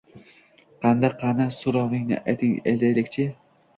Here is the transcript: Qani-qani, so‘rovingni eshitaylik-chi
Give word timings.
Qani-qani, 0.85 1.47
so‘rovingni 1.57 2.21
eshitaylik-chi 2.33 3.29